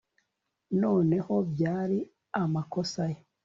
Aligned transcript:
Noneho 0.81 1.33
byari 1.51 1.97
amakosa 2.41 3.03
ye 3.13 3.19